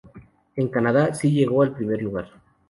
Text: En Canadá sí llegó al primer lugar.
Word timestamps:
En 0.55 0.67
Canadá 0.67 1.13
sí 1.13 1.29
llegó 1.29 1.61
al 1.61 1.75
primer 1.75 2.01
lugar. 2.01 2.27